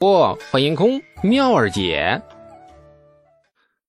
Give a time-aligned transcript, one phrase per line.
[0.00, 2.22] 不，欢迎空妙儿姐。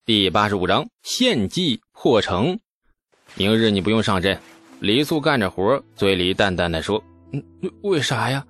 [0.05, 2.59] 第八十五章献祭破城。
[3.35, 4.37] 明日你不用上阵。
[4.81, 7.01] 李素干着活，嘴里淡淡的说
[7.31, 7.41] ：“嗯，
[7.83, 8.45] 为啥呀？”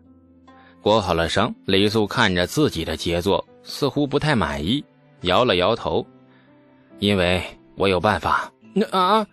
[0.82, 4.84] 裹好了伤，李素看着自己的杰作，似乎不太满意，
[5.22, 6.04] 摇了摇头
[6.98, 7.44] ：“因为
[7.76, 9.28] 我有办法。”那啊！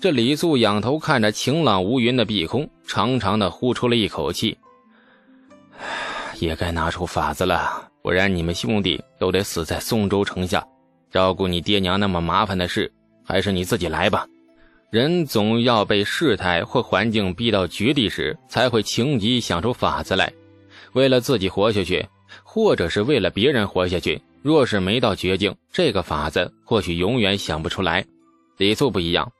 [0.00, 4.58] 这李素仰头看着晴朗无云的碧空，长长的呼出了一口气。
[6.42, 10.66] 也该拿出法子了，不然你们兄弟都得死在松州城下。
[11.08, 12.90] 照顾你爹娘那么麻烦的事，
[13.24, 14.26] 还是你自己来吧。
[14.90, 20.32] 人总要被事态或环境逼到绝地时，才会情急想出法子来。
[20.94, 22.04] 为了自己活下去，
[22.42, 24.20] 或者是为了别人活下去。
[24.42, 28.04] 若是没到绝境，这个法子或许永远想不出来。
[28.56, 29.30] 李素不一样，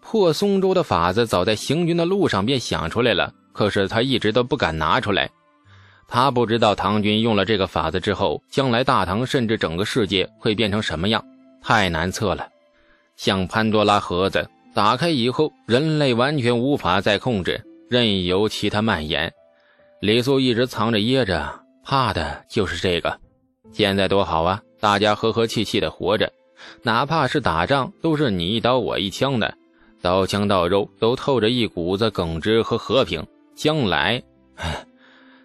[0.00, 5.30] 破松州的法子早在行军的路上便想出来了，可是他一直都不敢拿出来。
[6.10, 11.22] 他不知道唐军用了这个法子之后，将来大唐甚至整个世界会变成什么样，
[11.62, 12.48] 太难测了。
[13.16, 19.30] 像潘多拉盒子打开以后，人类完全无法再控制，任由其他蔓延。
[20.00, 23.20] 李素一直藏着掖着，怕的就是这个。
[23.70, 26.32] 现在多好啊，大家和和气气的活着，
[26.82, 29.52] 哪怕是打仗，都是你一刀我一枪的，
[30.00, 33.26] 刀枪到肉都透着一股子耿直和和平。
[33.54, 34.22] 将来，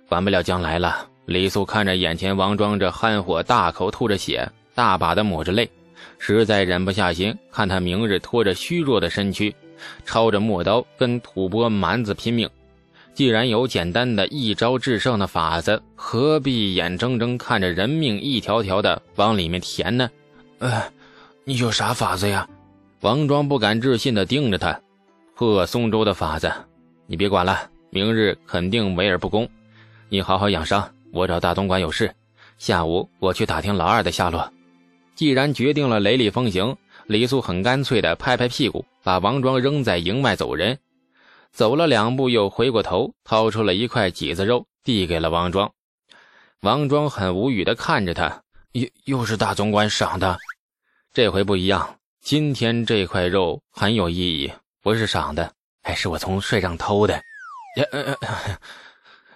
[0.08, 1.08] 管不了将来了。
[1.26, 5.70] 李素看着眼前王庄这憨货，大口吐着血，大把的抹着泪，
[6.20, 9.56] 实在忍不下心，看他明日拖着虚弱的身躯，
[10.06, 12.50] 抄着陌刀跟吐蕃蛮子拼命。
[13.14, 20.10] 既然有简单的一招制胜的法子，何必眼睁睁看着人命一条条的往里面填呢？
[20.60, 20.84] 呃，
[21.44, 22.48] 你有啥法子呀？
[23.02, 24.80] 王庄不敢置信的盯着他。
[25.36, 26.52] 破松州的法子，
[27.06, 29.48] 你别管了，明日肯定围而不攻。
[30.14, 32.14] 你好好养伤，我找大总管有事。
[32.60, 34.54] 下午我去打听老二的下落。
[35.16, 40.78] 既然决定了雷厉风行，李素很干脆的拍拍屁股，把王庄扔在营外走人。
[41.52, 45.72] 走了两步，又回过头，掏出了一块脊子肉，递给了王庄。
[46.62, 48.44] 王庄很无语的看着他，
[48.74, 50.38] 又又是大总管赏的，
[51.12, 51.98] 这回不一样。
[52.22, 55.52] 今天这块肉很有意义，不是赏的，
[55.82, 57.20] 还是我从帅帐偷的。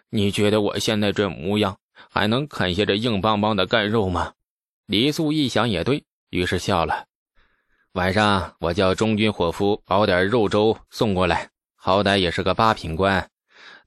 [0.09, 1.77] 你觉得我现在这模样
[2.09, 4.33] 还能啃下这硬邦邦的干肉吗？
[4.85, 7.05] 李素一想也对于是笑了。
[7.91, 13.27] 晚上我叫中军伙夫熬点肉粥送过来，好歹也是个八品官，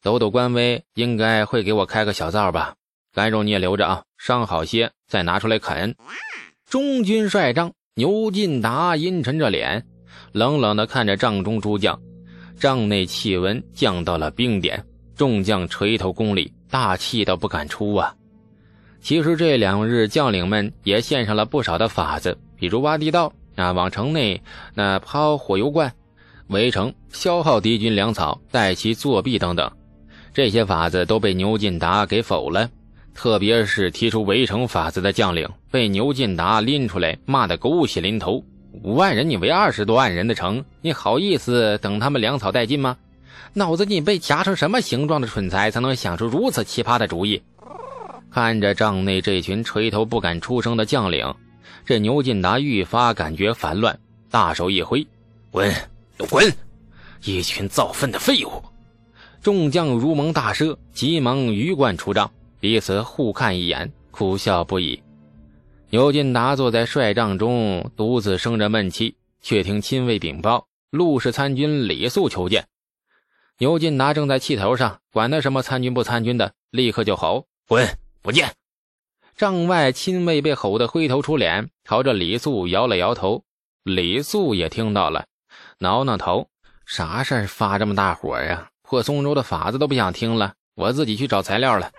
[0.03, 2.75] 抖抖官威，应该会给我开个小灶吧。
[3.15, 5.95] 干肉你也留着啊，伤好些再拿出来啃。
[6.69, 9.87] 中军帅帐牛进达阴沉着脸，
[10.33, 11.99] 冷冷地看着帐中诸将，
[12.59, 14.85] 帐内气温降到了冰点。
[15.21, 18.15] 众将垂头公里，大气都不敢出啊！
[19.03, 24.41] 其实这两日将领们也献上了不少的法子，比如挖地道啊，往城内
[24.73, 25.93] 那抛火油罐，
[26.47, 29.71] 围城消耗敌军粮草，待其作弊等等。
[30.33, 32.71] 这些法子都被牛进达给否了，
[33.13, 38.43] 特别是提出围城法子的将领，被牛进达拎出来骂得狗血淋头。
[38.83, 42.97] 五万人你围二十多万人的城，你好意思等他们粮草殆尽吗？
[43.53, 47.43] 脑子里被夹成什么形状的蠢材，才能想出如此奇葩的主意？
[48.31, 51.35] 看着帐内这群垂头不敢出声的将领，
[51.85, 53.99] 这牛进达愈发感觉烦乱，
[54.31, 55.07] 大手一挥
[55.51, 55.75] ：“滚，
[56.17, 56.53] 都滚！
[57.25, 58.63] 一群造粪的废物！”
[59.43, 62.31] 众将如蒙大赦，急忙鱼贯出帐，
[62.61, 65.03] 彼此互看一眼，苦笑不已。
[65.89, 72.65] 牛进达坐在帅帐中，独自生着闷气，却听亲卫禀报：陆氏参军李肃求见。
[73.61, 77.87] 牛进达正在气头上，管他什么参军不参军的，立刻就吼：“滚，
[78.23, 78.55] 不见！”
[79.37, 83.45] 帐外亲卫被吼得灰头土脸，朝着李素摇了摇头。
[83.83, 85.27] 李素也听到了，
[85.79, 86.49] 挠挠头
[86.87, 88.71] ：“啥事儿发这么大火呀？
[88.81, 91.93] 破松州的法子都不想听了，我自己去找材料了。”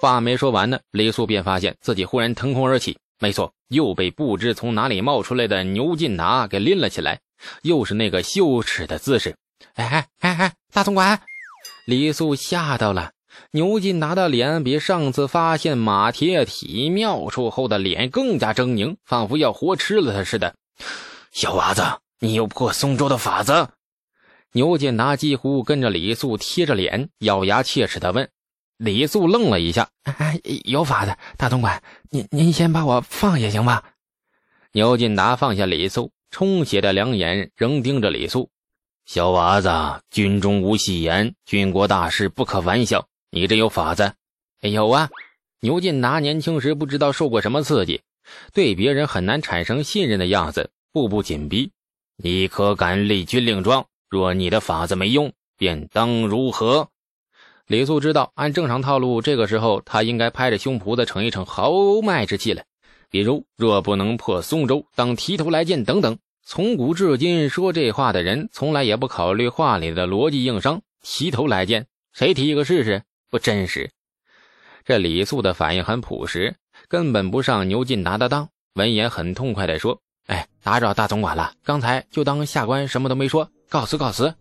[0.00, 7.20] 话没说完呢，李素便发现自己忽然腾空而起，没错，又被不知从哪里冒出来的牛进达给拎了起来，
[7.60, 9.36] 又是那个羞耻的姿势。
[9.74, 10.54] 哎哎哎哎！
[10.72, 11.20] 大总管，
[11.86, 13.12] 李素吓到了。
[13.52, 20.54] 牛进达的脸比上次发现马铁体妙处后的脸更加狰狞，仿佛要活吃了他似的。
[21.30, 21.82] 小娃子，
[22.18, 23.68] 你有破松州的法子？
[24.52, 28.28] 牛进达几乎跟着李素贴着脸，咬牙切齿地问。
[28.76, 33.82] 李素愣了一下：“哎，有法子，大总管，您您先把我放下行吗？”
[34.72, 38.50] 牛进达放下李素，充血的两眼仍盯着李素。
[39.08, 39.70] 小娃子，
[40.10, 43.06] 军中无戏言，军国大事不可玩笑。
[43.30, 44.12] 你这有法子？
[44.60, 45.08] 有啊！
[45.60, 48.02] 牛进达年轻时不知道受过什么刺激，
[48.52, 51.70] 对别人很难产生信任的样子，步步紧逼。
[52.18, 53.86] 你可敢立军令状？
[54.10, 56.90] 若你的法子没用，便当如何？
[57.66, 62.66] 李素知道，按正常套路，这个时候他应该拍着胸脯子逞一逞豪迈之气来，
[63.08, 66.18] 比如若不能破松州，当提头来见等等。
[66.50, 70.80] 从古至今，说这话的人从来也不考虑话里的逻辑硬伤。
[71.02, 73.02] 提头来见，谁提一个试试？
[73.30, 73.90] 不真实。
[74.82, 76.56] 这李素的反应很朴实，
[76.88, 78.48] 根本不上牛进达的当。
[78.76, 80.00] 闻言，很痛快地说。
[80.28, 84.34] 哎，打扰大总管了，刚才就当下官什么都没说，告辞告辞。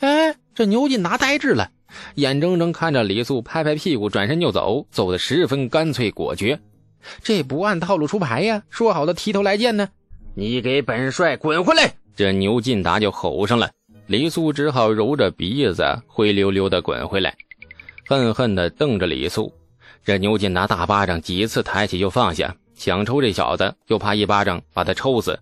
[0.00, 1.70] 哎，这牛进达呆滞了，
[2.16, 6.60] 眼睁睁看着李素拍拍屁股转身就走，走得十分干脆果决。
[7.22, 8.62] 这不按套路出牌呀？
[8.68, 9.88] 说好的提头来见呢？
[10.36, 11.94] 你给本帅滚回来！
[12.16, 13.70] 这牛进达就吼上了。
[14.06, 17.34] 李素只好揉着鼻子灰溜溜的滚回来，
[18.08, 19.52] 恨恨地瞪着李素。
[20.04, 22.54] 这牛进达大巴掌几次抬起又放下。
[22.74, 25.38] 想抽这小子，就怕一巴掌把他抽死。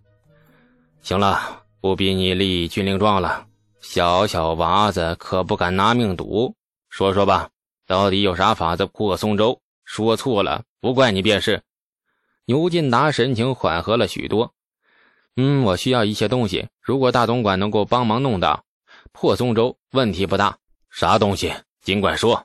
[1.00, 3.46] 行了，不逼你立军令状了。
[3.80, 6.54] 小小娃子可不敢拿命赌。
[6.90, 7.48] 说说吧，
[7.86, 9.58] 到底有啥法子破松州？
[9.86, 11.62] 说错了，不怪你便是。
[12.44, 14.52] 牛进达神情缓和了许多。
[15.36, 18.64] 嗯，我需要一些东西，如果大总管能够帮忙弄到，
[19.12, 20.58] 破松州问题不大。
[20.90, 21.52] 啥东西？
[21.80, 22.44] 尽管说。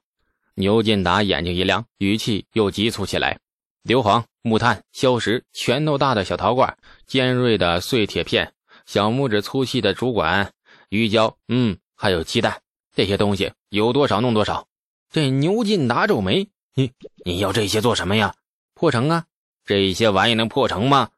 [0.56, 3.38] 牛进达眼睛一亮，语气又急促起来。
[3.84, 8.52] 硫磺、木炭、硝石、拳头大的小陶罐、尖锐的碎铁片、
[8.86, 10.52] 小拇指粗细的竹管、
[10.90, 12.60] 鱼胶，嗯，还有鸡蛋，
[12.96, 14.66] 这些东西有多少弄多少。
[15.12, 16.92] 这牛进达皱眉：“你
[17.24, 18.34] 你要这些做什么呀？
[18.74, 19.26] 破城啊？
[19.64, 21.10] 这些玩意能破城吗？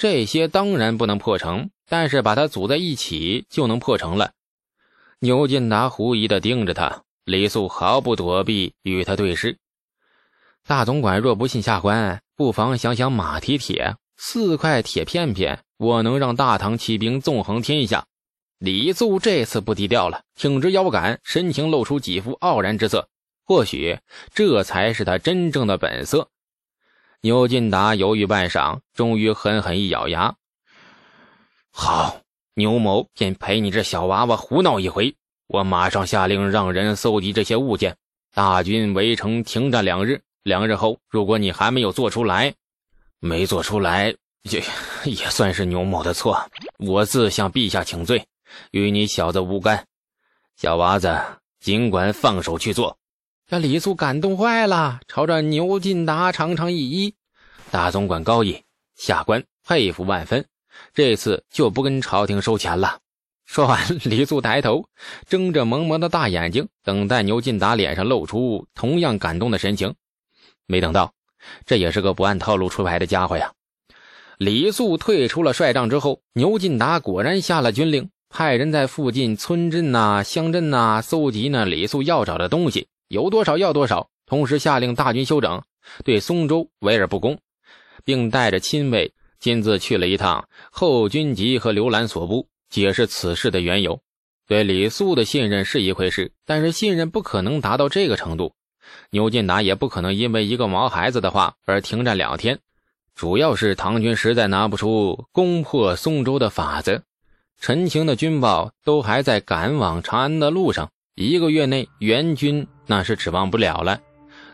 [0.00, 4.32] 这些当然不能破城，但是把它组在一起就能破城了。”
[5.20, 9.58] 牛进达狐疑的盯着他，李素毫不躲避，与他对视。
[10.66, 18.06] 大总管若不信下官，不妨想想马蹄铁四块铁片片，我能让大唐骑兵纵横天下。
[18.56, 23.06] 李素这次不低调了，挺直腰杆，神情露出几副傲然之色。
[23.44, 23.98] 或许
[24.32, 26.30] 这才是他真正的本色。
[27.22, 30.34] 牛进达犹豫半晌，终于狠狠一咬牙
[31.70, 32.20] ：“好，
[32.54, 35.14] 牛某便陪你这小娃娃胡闹一回。
[35.46, 37.94] 我马上下令让人搜集这些物件，
[38.32, 42.54] 大军围城停战两日。”两日后，如果你还没有做出来，
[43.20, 44.14] 没做出来，
[44.44, 44.62] 也
[45.04, 46.42] 也算是牛某的错。
[46.78, 48.26] 我自向陛下请罪，
[48.70, 49.84] 与你小子无干。
[50.56, 51.14] 小娃子，
[51.60, 52.96] 尽管放手去做。
[53.50, 57.12] 这李素感动坏了，朝着牛进达长长一揖
[57.72, 58.62] ：“大总管高义，
[58.94, 60.46] 下官佩服万分。
[60.94, 63.00] 这次就不跟朝廷收钱了。”
[63.46, 64.84] 说完，李素抬头，
[65.26, 69.92] 睁着萌萌的大眼睛，等待牛进达脸上露出同样感动的神情。
[70.66, 71.12] 没等到，
[71.66, 73.52] 这也是个不按套路出牌的家伙呀！
[74.38, 84.08] 李素退出了帅帐之后，牛进达果然下了军令，派人在附近村镇呐、乡镇呐搜集那李素要找的东西，有多少要多少。
[84.24, 85.60] 同时下令大军休整，
[86.04, 87.40] 对松州围而不攻，
[88.04, 94.00] 并带着亲卫亲自去了一趟后军籍和刘兰所部，解释此事的缘由。
[94.46, 98.54] 对李素的信任是一回事，但是信任不可能达到这个程度。
[99.10, 102.60] 牛进达也不可能因为一个毛孩子的话而停战两天，
[103.16, 107.02] 主要是唐军实在拿不出攻破松州的法子。
[107.60, 114.00] 陈情的军报都还在赶往长安的路上，一个月内援军那是指望不了了。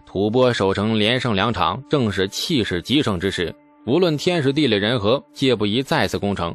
[0.04, 3.54] 吐蕃守城连胜两场，正是气势极盛之时，
[3.86, 6.54] 无论天时地利人和，皆不宜再次攻城。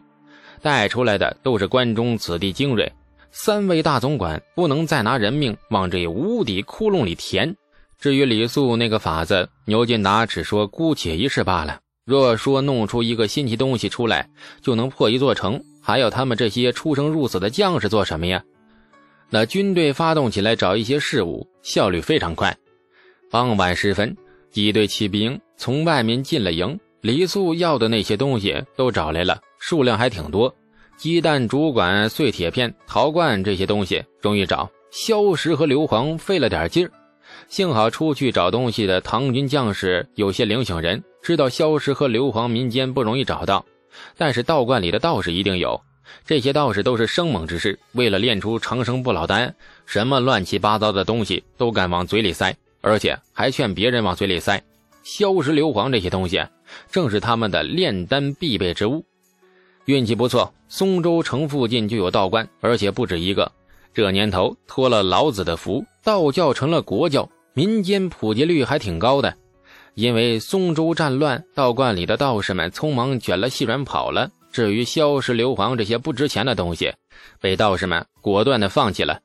[0.61, 2.91] 带出来的都是关中子弟精锐，
[3.31, 7.55] 三位大总管不能再拿人命往这无底窟窿里填。
[7.97, 11.79] 至于李素那个法子，牛进达只说姑且一试罢了。
[12.05, 14.27] 若说弄出一个新奇东西出来
[14.61, 18.43] 就能破一座城，还要他们这些出生入死的将士做什么呀？
[19.33, 22.53] 那军队发动起来找一些事物，效率非常快。
[23.29, 24.13] 傍晚时分，
[24.51, 30.53] 几队骑兵从外面进了营，李素要的那些东西都找来了，数量还挺多：
[30.97, 36.91] 鸡蛋、竹管、碎铁片、陶罐这些东西容易找，硝石和硫磺费了点劲儿。
[37.47, 43.65] 幸好出去找东西的唐军将士有些灵醒人，知道硝石和硫磺民间不容易找到，
[44.17, 45.81] 但是道观里的道士一定有。
[46.25, 49.53] 这些道士都是生猛之士，为了练出长生不老丹，
[49.85, 54.61] 什么乱七八糟的东西都敢往嘴里塞，而且还劝别人往嘴里塞。
[55.03, 56.45] 硝石、硫磺这些东西，
[56.91, 59.03] 正是他们的炼丹必备之物。
[59.85, 63.51] 运气不错，松州城附近就有道观，而且不止一个。
[63.93, 69.35] 这年头托了老子的福，道教成了国教，民间普及率还挺高的。
[69.95, 74.29] 因为松州战乱，道观里的道士们匆忙卷了细软跑了。
[74.51, 76.93] 至于硝石硫磺这些不值钱的东西，
[77.39, 79.21] 被道士们果断的放弃了。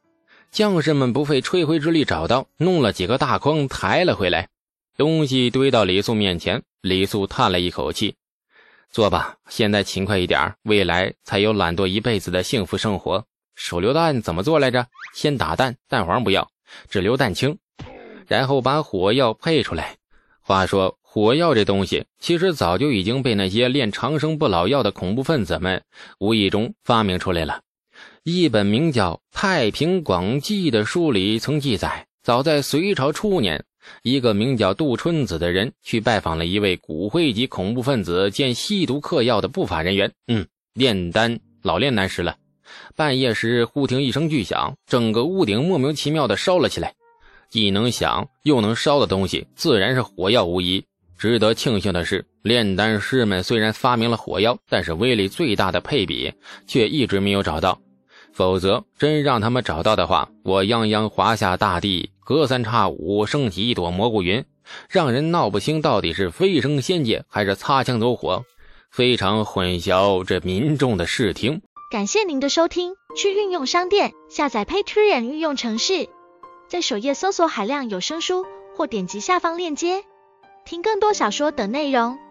[0.51, 4.49] 将士们不费吹灰之力找到，弄了几个大筐抬了回来。
[4.97, 8.15] 东西堆到李素面前，李素叹了一口气
[8.91, 13.25] ：“做吧，现在勤快一点，未来才有懒惰一辈子的幸福生活。”
[13.57, 14.87] 手榴弹怎么做来着？
[15.15, 16.49] 先打蛋，蛋黄不要，
[16.89, 17.59] 只留蛋清，
[18.27, 19.97] 然后把火药配出来。
[20.41, 20.97] 话说。
[21.17, 25.83] 火药这东西，其实早就已经被那些炼长生不老药的恐怖分子们
[26.21, 27.63] 无意中发明出来了。
[28.23, 33.65] 一本名叫《太平广记》的书里曾记载，早在隋朝初年，
[34.03, 40.13] 一个名叫杜春子的人去拜访了一位骨灰级恐怖分子兼吸毒嗑药的不法人员。
[40.27, 42.37] 嗯，炼丹老炼丹师了。
[42.95, 46.93] 半夜时，忽听一声巨响，整个屋顶莫名其妙的烧了起来。
[47.49, 50.85] 既能响又能烧的东西，自然是火药无疑。
[51.19, 56.33] 值得庆幸的是，炼丹师们虽然发明了火药，但是威力最大的配比
[56.67, 57.79] 却一直没有找到。
[58.33, 64.45] 否则，真让他们找到的话，我泱泱华夏大地隔三差五升起一朵蘑菇云，
[64.91, 68.45] 让人闹不清到底是飞升仙界还是擦枪走火，
[68.91, 71.63] 非常混淆这民众的视听。
[71.91, 76.09] 感谢您的收听，去运用商店下载 Patreon 运用城市，
[76.69, 78.45] 在首页搜索海量有声书，
[78.77, 80.05] 或点击下方链接。
[80.67, 82.26] 听更多小说等内容。